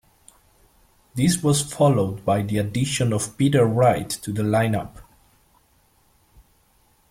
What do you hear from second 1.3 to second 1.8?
was